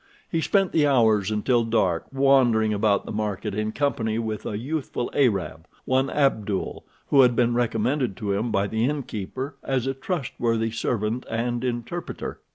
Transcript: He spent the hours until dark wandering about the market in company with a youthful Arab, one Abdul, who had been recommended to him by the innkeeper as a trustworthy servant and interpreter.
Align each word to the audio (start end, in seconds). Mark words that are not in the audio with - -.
He 0.27 0.41
spent 0.41 0.71
the 0.71 0.87
hours 0.87 1.29
until 1.29 1.63
dark 1.63 2.07
wandering 2.11 2.73
about 2.73 3.05
the 3.05 3.11
market 3.11 3.53
in 3.53 3.71
company 3.71 4.17
with 4.17 4.47
a 4.47 4.57
youthful 4.57 5.11
Arab, 5.13 5.67
one 5.85 6.09
Abdul, 6.09 6.83
who 7.11 7.21
had 7.21 7.35
been 7.35 7.53
recommended 7.53 8.17
to 8.17 8.31
him 8.33 8.51
by 8.51 8.65
the 8.65 8.83
innkeeper 8.85 9.57
as 9.61 9.85
a 9.85 9.93
trustworthy 9.93 10.71
servant 10.71 11.23
and 11.29 11.63
interpreter. 11.63 12.39